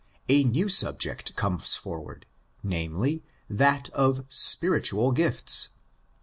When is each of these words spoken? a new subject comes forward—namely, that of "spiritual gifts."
a 0.27 0.43
new 0.43 0.67
subject 0.67 1.35
comes 1.35 1.75
forward—namely, 1.75 3.23
that 3.47 3.87
of 3.91 4.25
"spiritual 4.29 5.11
gifts." 5.11 5.69